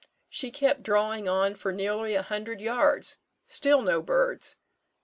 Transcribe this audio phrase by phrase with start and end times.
[0.31, 4.57] She kept drawing on for nearly a hundred yards still no birds.